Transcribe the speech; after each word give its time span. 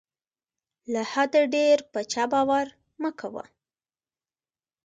له 0.93 1.01
حده 1.11 1.41
ډېر 1.55 1.77
په 1.91 1.99
چا 2.11 2.23
باور 2.33 2.67
مه 3.01 3.11
کوه. 3.19 3.43